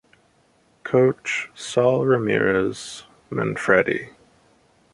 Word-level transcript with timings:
Coach: 0.83 1.51
Saul 1.53 2.05
Ramirez 2.05 3.03
Manfredi. 3.29 4.09